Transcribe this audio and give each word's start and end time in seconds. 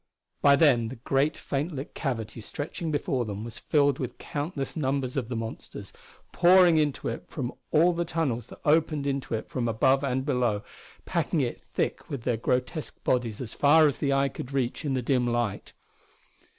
By 0.41 0.55
then 0.55 0.87
the 0.87 0.95
great, 0.95 1.37
faint 1.37 1.73
lit 1.73 1.93
cavity 1.93 2.41
stretching 2.41 2.89
before 2.89 3.23
them 3.23 3.43
was 3.43 3.59
filled 3.59 3.99
with 3.99 4.17
countless 4.17 4.75
numbers 4.75 5.15
of 5.15 5.29
the 5.29 5.35
monsters, 5.35 5.93
pouring 6.31 6.77
into 6.79 7.07
it 7.07 7.25
from 7.27 7.53
all 7.69 7.93
the 7.93 8.03
tunnels 8.03 8.47
that 8.47 8.61
opened 8.65 9.05
into 9.05 9.35
it 9.35 9.47
from 9.47 9.67
above 9.67 10.03
and 10.03 10.25
below, 10.25 10.63
packing 11.05 11.41
it 11.41 11.61
thick 11.61 12.09
with 12.09 12.23
their 12.23 12.37
grotesque 12.37 13.03
bodies 13.03 13.39
as 13.41 13.53
far 13.53 13.85
as 13.87 13.99
the 13.99 14.11
eye 14.11 14.29
could 14.29 14.51
reach 14.53 14.83
in 14.83 14.95
the 14.95 15.03
dim 15.03 15.27
light. 15.27 15.71